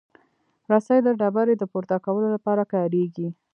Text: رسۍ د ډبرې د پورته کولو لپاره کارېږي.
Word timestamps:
رسۍ 0.71 0.99
د 1.03 1.09
ډبرې 1.19 1.55
د 1.57 1.63
پورته 1.71 1.97
کولو 2.05 2.27
لپاره 2.35 2.63
کارېږي. 2.73 3.27